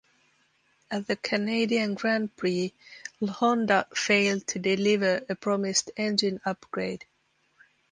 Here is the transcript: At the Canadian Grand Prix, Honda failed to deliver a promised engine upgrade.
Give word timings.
At 0.89 1.05
the 1.05 1.15
Canadian 1.15 1.93
Grand 1.93 2.35
Prix, 2.35 2.73
Honda 3.23 3.85
failed 3.93 4.47
to 4.47 4.57
deliver 4.57 5.23
a 5.29 5.35
promised 5.35 5.91
engine 5.95 6.41
upgrade. 6.43 7.05